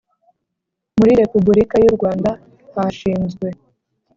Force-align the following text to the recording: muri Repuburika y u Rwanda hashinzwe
muri 0.97 1.11
Repuburika 1.21 1.75
y 1.79 1.85
u 1.89 1.91
Rwanda 1.95 2.29
hashinzwe 2.73 3.47